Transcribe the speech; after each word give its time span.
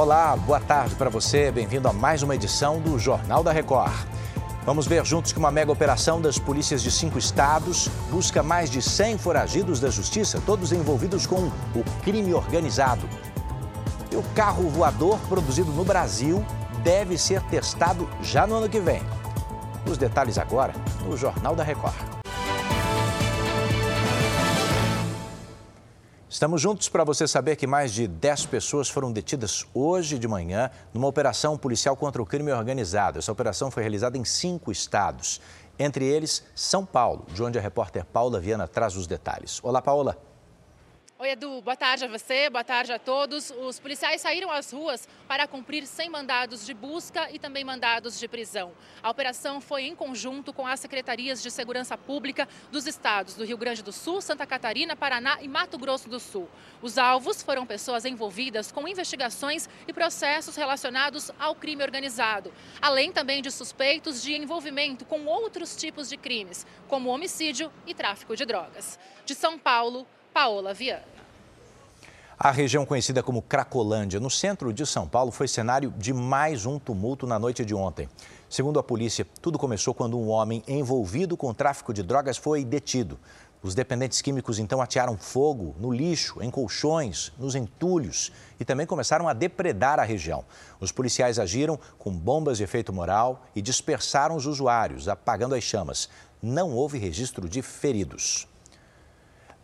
Olá, 0.00 0.34
boa 0.34 0.58
tarde 0.58 0.94
para 0.94 1.10
você. 1.10 1.52
Bem-vindo 1.52 1.86
a 1.86 1.92
mais 1.92 2.22
uma 2.22 2.34
edição 2.34 2.80
do 2.80 2.98
Jornal 2.98 3.42
da 3.42 3.52
Record. 3.52 3.92
Vamos 4.64 4.86
ver 4.86 5.04
juntos 5.04 5.30
que 5.30 5.38
uma 5.38 5.50
mega 5.50 5.70
operação 5.70 6.22
das 6.22 6.38
polícias 6.38 6.82
de 6.82 6.90
cinco 6.90 7.18
estados 7.18 7.90
busca 8.10 8.42
mais 8.42 8.70
de 8.70 8.80
100 8.80 9.18
foragidos 9.18 9.78
da 9.78 9.90
justiça, 9.90 10.42
todos 10.46 10.72
envolvidos 10.72 11.26
com 11.26 11.48
o 11.74 11.84
crime 12.02 12.32
organizado. 12.32 13.06
E 14.10 14.16
o 14.16 14.22
carro 14.34 14.70
voador 14.70 15.18
produzido 15.28 15.70
no 15.70 15.84
Brasil 15.84 16.42
deve 16.82 17.18
ser 17.18 17.42
testado 17.42 18.08
já 18.22 18.46
no 18.46 18.54
ano 18.54 18.70
que 18.70 18.80
vem. 18.80 19.02
Os 19.86 19.98
detalhes 19.98 20.38
agora 20.38 20.72
no 21.04 21.14
Jornal 21.14 21.54
da 21.54 21.62
Record. 21.62 22.19
Estamos 26.30 26.62
juntos 26.62 26.88
para 26.88 27.02
você 27.02 27.26
saber 27.26 27.56
que 27.56 27.66
mais 27.66 27.92
de 27.92 28.06
10 28.06 28.46
pessoas 28.46 28.88
foram 28.88 29.10
detidas 29.10 29.66
hoje 29.74 30.16
de 30.16 30.28
manhã 30.28 30.70
numa 30.94 31.08
operação 31.08 31.58
policial 31.58 31.96
contra 31.96 32.22
o 32.22 32.24
crime 32.24 32.52
organizado. 32.52 33.18
Essa 33.18 33.32
operação 33.32 33.68
foi 33.68 33.82
realizada 33.82 34.16
em 34.16 34.24
cinco 34.24 34.70
estados, 34.70 35.40
entre 35.76 36.04
eles 36.04 36.44
São 36.54 36.86
Paulo, 36.86 37.26
de 37.34 37.42
onde 37.42 37.58
a 37.58 37.60
repórter 37.60 38.04
Paula 38.04 38.38
Viana 38.38 38.68
traz 38.68 38.94
os 38.94 39.08
detalhes. 39.08 39.58
Olá, 39.64 39.82
Paula. 39.82 40.29
Oi, 41.22 41.32
Edu. 41.32 41.60
Boa 41.60 41.76
tarde 41.76 42.06
a 42.06 42.08
você, 42.08 42.48
boa 42.48 42.64
tarde 42.64 42.94
a 42.94 42.98
todos. 42.98 43.50
Os 43.50 43.78
policiais 43.78 44.22
saíram 44.22 44.50
às 44.50 44.72
ruas 44.72 45.06
para 45.28 45.46
cumprir 45.46 45.86
100 45.86 46.08
mandados 46.08 46.64
de 46.64 46.72
busca 46.72 47.30
e 47.30 47.38
também 47.38 47.62
mandados 47.62 48.18
de 48.18 48.26
prisão. 48.26 48.72
A 49.02 49.10
operação 49.10 49.60
foi 49.60 49.82
em 49.82 49.94
conjunto 49.94 50.50
com 50.50 50.66
as 50.66 50.80
secretarias 50.80 51.42
de 51.42 51.50
segurança 51.50 51.98
pública 51.98 52.48
dos 52.72 52.86
estados 52.86 53.34
do 53.34 53.44
Rio 53.44 53.58
Grande 53.58 53.82
do 53.82 53.92
Sul, 53.92 54.22
Santa 54.22 54.46
Catarina, 54.46 54.96
Paraná 54.96 55.36
e 55.42 55.46
Mato 55.46 55.76
Grosso 55.76 56.08
do 56.08 56.18
Sul. 56.18 56.48
Os 56.80 56.96
alvos 56.96 57.42
foram 57.42 57.66
pessoas 57.66 58.06
envolvidas 58.06 58.72
com 58.72 58.88
investigações 58.88 59.68
e 59.86 59.92
processos 59.92 60.56
relacionados 60.56 61.30
ao 61.38 61.54
crime 61.54 61.82
organizado, 61.82 62.50
além 62.80 63.12
também 63.12 63.42
de 63.42 63.50
suspeitos 63.50 64.22
de 64.22 64.32
envolvimento 64.32 65.04
com 65.04 65.26
outros 65.26 65.76
tipos 65.76 66.08
de 66.08 66.16
crimes, 66.16 66.66
como 66.88 67.10
homicídio 67.10 67.70
e 67.86 67.92
tráfico 67.92 68.34
de 68.34 68.46
drogas. 68.46 68.98
De 69.26 69.34
São 69.34 69.58
Paulo, 69.58 70.06
Paola 70.32 70.72
Viana. 70.72 71.19
A 72.42 72.50
região 72.50 72.86
conhecida 72.86 73.22
como 73.22 73.42
Cracolândia, 73.42 74.18
no 74.18 74.30
centro 74.30 74.72
de 74.72 74.86
São 74.86 75.06
Paulo, 75.06 75.30
foi 75.30 75.46
cenário 75.46 75.92
de 75.98 76.10
mais 76.14 76.64
um 76.64 76.78
tumulto 76.78 77.26
na 77.26 77.38
noite 77.38 77.66
de 77.66 77.74
ontem. 77.74 78.08
Segundo 78.48 78.78
a 78.78 78.82
polícia, 78.82 79.26
tudo 79.42 79.58
começou 79.58 79.92
quando 79.92 80.18
um 80.18 80.30
homem 80.30 80.62
envolvido 80.66 81.36
com 81.36 81.52
tráfico 81.52 81.92
de 81.92 82.02
drogas 82.02 82.38
foi 82.38 82.64
detido. 82.64 83.20
Os 83.62 83.74
dependentes 83.74 84.22
químicos 84.22 84.58
então 84.58 84.80
atearam 84.80 85.18
fogo 85.18 85.76
no 85.78 85.92
lixo, 85.92 86.42
em 86.42 86.50
colchões, 86.50 87.30
nos 87.38 87.54
entulhos 87.54 88.32
e 88.58 88.64
também 88.64 88.86
começaram 88.86 89.28
a 89.28 89.34
depredar 89.34 90.00
a 90.00 90.04
região. 90.04 90.42
Os 90.80 90.90
policiais 90.90 91.38
agiram 91.38 91.78
com 91.98 92.10
bombas 92.10 92.56
de 92.56 92.64
efeito 92.64 92.90
moral 92.90 93.42
e 93.54 93.60
dispersaram 93.60 94.34
os 94.34 94.46
usuários, 94.46 95.08
apagando 95.08 95.54
as 95.54 95.62
chamas. 95.62 96.08
Não 96.40 96.72
houve 96.72 96.96
registro 96.96 97.46
de 97.50 97.60
feridos. 97.60 98.48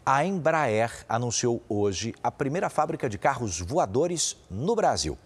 A 0.09 0.25
Embraer 0.25 1.05
anunciou 1.09 1.61
hoje 1.69 2.15
a 2.23 2.31
primeira 2.31 2.71
fábrica 2.71 3.09
de 3.09 3.19
carros 3.19 3.59
voadores 3.59 4.37
no 4.49 4.77
Brasil. 4.77 5.19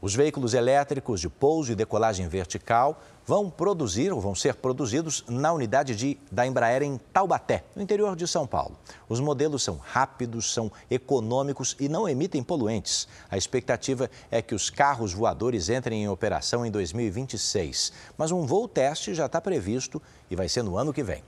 Os 0.00 0.14
veículos 0.14 0.54
elétricos 0.54 1.20
de 1.20 1.28
pouso 1.28 1.72
e 1.72 1.74
decolagem 1.74 2.28
vertical 2.28 3.02
vão 3.26 3.50
produzir 3.50 4.12
ou 4.12 4.20
vão 4.20 4.32
ser 4.32 4.54
produzidos 4.54 5.24
na 5.28 5.52
unidade 5.52 5.96
de, 5.96 6.16
da 6.30 6.46
Embraer 6.46 6.80
em 6.84 6.96
Taubaté, 7.12 7.64
no 7.74 7.82
interior 7.82 8.14
de 8.14 8.24
São 8.28 8.46
Paulo. 8.46 8.78
Os 9.08 9.18
modelos 9.18 9.64
são 9.64 9.78
rápidos, 9.78 10.54
são 10.54 10.70
econômicos 10.88 11.74
e 11.80 11.88
não 11.88 12.08
emitem 12.08 12.40
poluentes. 12.40 13.08
A 13.28 13.36
expectativa 13.36 14.08
é 14.30 14.40
que 14.40 14.54
os 14.54 14.70
carros 14.70 15.12
voadores 15.12 15.68
entrem 15.68 16.04
em 16.04 16.08
operação 16.08 16.64
em 16.64 16.70
2026, 16.70 17.92
mas 18.16 18.30
um 18.30 18.46
voo 18.46 18.68
teste 18.68 19.12
já 19.12 19.26
está 19.26 19.40
previsto 19.40 20.00
e 20.30 20.36
vai 20.36 20.48
ser 20.48 20.62
no 20.62 20.78
ano 20.78 20.92
que 20.92 21.02
vem. 21.02 21.24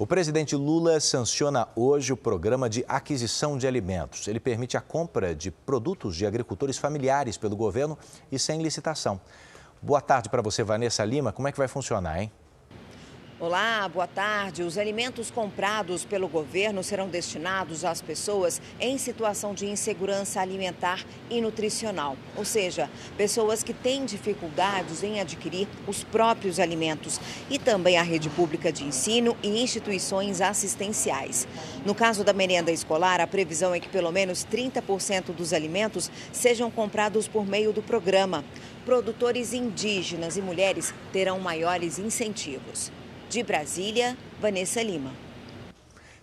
O 0.00 0.06
presidente 0.06 0.56
Lula 0.56 0.98
sanciona 0.98 1.68
hoje 1.76 2.10
o 2.10 2.16
programa 2.16 2.70
de 2.70 2.82
aquisição 2.88 3.58
de 3.58 3.66
alimentos. 3.66 4.28
Ele 4.28 4.40
permite 4.40 4.74
a 4.74 4.80
compra 4.80 5.34
de 5.34 5.50
produtos 5.50 6.16
de 6.16 6.24
agricultores 6.24 6.78
familiares 6.78 7.36
pelo 7.36 7.54
governo 7.54 7.98
e 8.32 8.38
sem 8.38 8.62
licitação. 8.62 9.20
Boa 9.82 10.00
tarde 10.00 10.30
para 10.30 10.40
você, 10.40 10.62
Vanessa 10.62 11.04
Lima. 11.04 11.32
Como 11.32 11.48
é 11.48 11.52
que 11.52 11.58
vai 11.58 11.68
funcionar, 11.68 12.18
hein? 12.18 12.32
Olá, 13.42 13.88
boa 13.88 14.06
tarde. 14.06 14.62
Os 14.62 14.76
alimentos 14.76 15.30
comprados 15.30 16.04
pelo 16.04 16.28
governo 16.28 16.84
serão 16.84 17.08
destinados 17.08 17.86
às 17.86 18.02
pessoas 18.02 18.60
em 18.78 18.98
situação 18.98 19.54
de 19.54 19.64
insegurança 19.64 20.42
alimentar 20.42 21.02
e 21.30 21.40
nutricional, 21.40 22.18
ou 22.36 22.44
seja, 22.44 22.90
pessoas 23.16 23.62
que 23.62 23.72
têm 23.72 24.04
dificuldades 24.04 25.02
em 25.02 25.20
adquirir 25.20 25.66
os 25.86 26.04
próprios 26.04 26.60
alimentos, 26.60 27.18
e 27.48 27.58
também 27.58 27.96
à 27.96 28.02
rede 28.02 28.28
pública 28.28 28.70
de 28.70 28.84
ensino 28.84 29.34
e 29.42 29.62
instituições 29.62 30.42
assistenciais. 30.42 31.48
No 31.86 31.94
caso 31.94 32.22
da 32.22 32.34
merenda 32.34 32.70
escolar, 32.70 33.22
a 33.22 33.26
previsão 33.26 33.74
é 33.74 33.80
que 33.80 33.88
pelo 33.88 34.12
menos 34.12 34.44
30% 34.44 35.34
dos 35.34 35.54
alimentos 35.54 36.10
sejam 36.30 36.70
comprados 36.70 37.26
por 37.26 37.46
meio 37.46 37.72
do 37.72 37.80
programa. 37.80 38.44
Produtores 38.84 39.54
indígenas 39.54 40.36
e 40.36 40.42
mulheres 40.42 40.92
terão 41.10 41.40
maiores 41.40 41.98
incentivos. 41.98 42.92
De 43.30 43.44
Brasília, 43.44 44.18
Vanessa 44.40 44.82
Lima. 44.82 45.12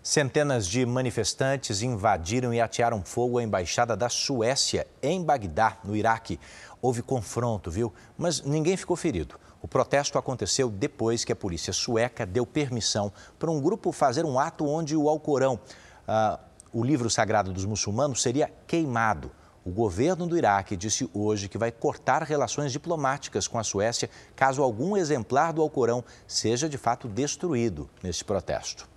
Centenas 0.03 0.68
de 0.68 0.85
manifestantes 0.85 1.81
invadiram 1.81 2.53
e 2.53 2.59
atearam 2.59 3.01
fogo 3.01 3.38
à 3.38 3.44
embaixada 3.44 3.95
da 3.95 4.09
Suécia 4.09 4.85
em 5.01 5.23
Bagdá, 5.23 5.78
no 5.85 5.96
Iraque. 5.96 6.38
Houve 6.81 7.01
confronto, 7.01 7.72
viu? 7.72 7.94
Mas 8.17 8.41
ninguém 8.41 8.75
ficou 8.75 8.97
ferido. 8.97 9.40
O 9.62 9.69
protesto 9.69 10.17
aconteceu 10.17 10.69
depois 10.69 11.23
que 11.23 11.31
a 11.31 11.35
polícia 11.35 11.72
sueca 11.72 12.25
deu 12.25 12.46
permissão 12.46 13.09
para 13.40 13.50
um 13.50 13.62
grupo 13.62 13.94
fazer 13.94 14.25
um 14.25 14.38
ato 14.38 14.67
onde 14.67 14.94
o 14.94 15.07
Alcorão, 15.07 15.57
ah, 16.06 16.38
o 16.73 16.84
livro 16.84 17.09
sagrado 17.09 17.53
dos 17.53 17.63
muçulmanos, 17.63 18.22
seria 18.22 18.51
queimado. 18.67 19.31
O 19.67 19.69
governo 19.69 20.25
do 20.25 20.38
Iraque 20.38 20.78
disse 20.78 21.09
hoje 21.13 21.50
que 21.50 21.57
vai 21.57 21.73
cortar 21.73 22.23
relações 22.23 22.72
diplomáticas 22.72 23.50
com 23.50 23.59
a 23.59 23.66
Suécia 23.66 24.09
caso 24.33 24.63
algum 24.63 24.95
exemplar 24.95 25.51
do 25.51 25.61
Alcorão 25.61 26.05
seja 26.25 26.69
de 26.69 26.78
fato 26.78 27.05
destruído 27.05 27.89
neste 28.01 28.23
protesto. 28.23 28.88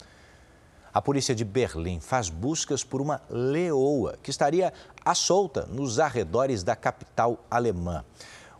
A 0.95 1.03
polícia 1.03 1.35
de 1.35 1.45
Berlim 1.45 1.99
faz 1.99 2.29
buscas 2.29 2.85
por 2.85 3.01
uma 3.01 3.21
leoa 3.29 4.17
que 4.23 4.31
estaria 4.31 4.73
à 5.05 5.13
solta 5.13 5.67
nos 5.67 5.99
arredores 5.99 6.63
da 6.63 6.77
capital 6.77 7.45
alemã. 7.51 8.05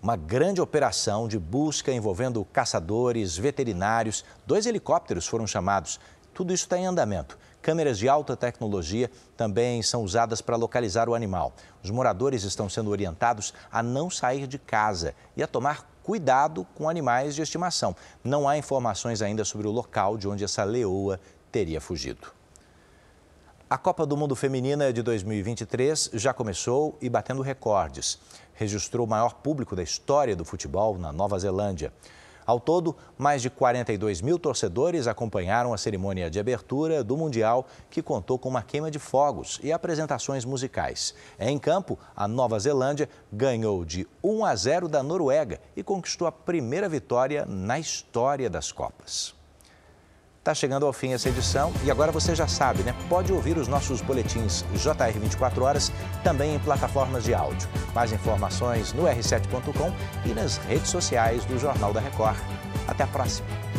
Uma 0.03 0.17
grande 0.17 0.61
operação 0.61 1.29
de 1.29 1.39
busca 1.39 1.93
envolvendo 1.93 2.45
caçadores, 2.47 3.37
veterinários, 3.37 4.25
dois 4.45 4.67
helicópteros 4.67 5.29
foram 5.29 5.47
chamados. 5.47 6.01
Tudo 6.35 6.53
isso 6.53 6.65
está 6.65 6.79
em 6.79 6.87
andamento. 6.87 7.39
Câmeras 7.63 7.99
de 7.99 8.09
alta 8.09 8.37
tecnologia 8.37 9.11
também 9.37 9.83
são 9.83 10.03
usadas 10.03 10.41
para 10.41 10.57
localizar 10.57 11.09
o 11.09 11.15
animal. 11.15 11.53
Os 11.83 11.91
moradores 11.91 12.43
estão 12.43 12.69
sendo 12.69 12.91
orientados 12.91 13.53
a 13.71 13.83
não 13.83 14.09
sair 14.09 14.47
de 14.47 14.59
casa 14.59 15.15
e 15.37 15.43
a 15.43 15.47
tomar 15.47 15.91
cuidado 16.03 16.67
com 16.75 16.89
animais 16.89 17.35
de 17.35 17.43
estimação. 17.43 17.95
Não 18.25 18.49
há 18.49 18.57
informações 18.57 19.21
ainda 19.21 19.45
sobre 19.45 19.67
o 19.67 19.71
local 19.71 20.17
de 20.17 20.27
onde 20.27 20.43
essa 20.43 20.65
leoa 20.65 21.21
teria 21.53 21.81
fugido. 21.81 22.33
A 23.69 23.79
Copa 23.79 24.05
do 24.05 24.17
Mundo 24.17 24.35
Feminina 24.35 24.93
de 24.93 25.01
2023 25.01 26.11
já 26.15 26.35
começou 26.35 26.99
e 27.01 27.09
batendo 27.09 27.41
recordes. 27.41 28.19
Registrou 28.55 29.07
o 29.07 29.09
maior 29.09 29.35
público 29.35 29.77
da 29.77 29.83
história 29.83 30.35
do 30.35 30.45
futebol 30.45 30.99
na 30.99 31.13
Nova 31.13 31.39
Zelândia. 31.39 31.93
Ao 32.47 32.59
todo, 32.59 32.97
mais 33.19 33.43
de 33.43 33.51
42 33.51 34.21
mil 34.21 34.39
torcedores 34.39 35.07
acompanharam 35.07 35.73
a 35.73 35.79
cerimônia 35.79 36.31
de 36.31 36.39
abertura 36.39 37.03
do 37.05 37.17
Mundial, 37.17 37.67
que 37.91 38.03
contou 38.03 38.39
com 38.39 38.49
uma 38.49 38.63
queima 38.63 38.91
de 38.91 38.99
fogos 38.99 39.61
e 39.63 39.73
apresentações 39.73 40.45
musicais. 40.45 41.15
Em 41.39 41.59
campo, 41.59 41.99
a 42.15 42.27
Nova 42.27 42.59
Zelândia 42.59 43.09
ganhou 43.33 43.85
de 43.85 44.07
1 44.23 44.45
a 44.45 44.55
0 44.55 44.89
da 44.89 45.03
Noruega 45.03 45.61
e 45.77 45.83
conquistou 45.83 46.27
a 46.27 46.33
primeira 46.33 46.89
vitória 46.89 47.45
na 47.47 47.79
história 47.79 48.49
das 48.51 48.73
Copas. 48.73 49.40
Está 50.51 50.55
chegando 50.57 50.85
ao 50.85 50.93
fim 50.93 51.13
essa 51.13 51.29
edição 51.29 51.73
e 51.85 51.93
agora 51.93 52.11
você 52.11 52.35
já 52.35 52.49
sabe, 52.49 52.83
né? 52.83 52.93
Pode 53.09 53.33
ouvir 53.33 53.57
os 53.57 53.69
nossos 53.69 54.01
boletins 54.01 54.65
JR 54.75 55.17
24 55.17 55.63
horas 55.63 55.93
também 56.25 56.57
em 56.57 56.59
plataformas 56.59 57.23
de 57.23 57.33
áudio. 57.33 57.69
Mais 57.95 58.11
informações 58.11 58.93
no 58.93 59.05
r7.com 59.05 59.93
e 60.29 60.35
nas 60.35 60.57
redes 60.57 60.89
sociais 60.89 61.45
do 61.45 61.57
Jornal 61.57 61.93
da 61.93 62.01
Record. 62.01 62.37
Até 62.89 63.05
a 63.05 63.07
próxima. 63.07 63.70